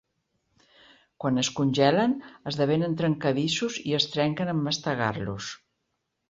Quan 1.23 1.35
es 1.41 1.51
congelen, 1.59 2.15
esdevenen 2.53 2.95
trencadissos 3.03 3.77
i 3.91 3.95
es 3.99 4.09
trenquen 4.17 4.53
en 4.55 4.65
mastegar-los. 4.71 5.53